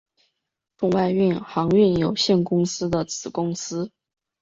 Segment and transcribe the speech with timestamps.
[0.77, 3.91] 中外运航运有限公司的子公司。